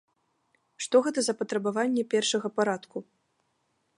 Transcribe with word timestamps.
Што 0.85 1.01
гэта 1.07 1.19
за 1.27 1.35
патрабаванні 1.41 2.07
першага 2.15 2.47
парадку? 2.57 2.97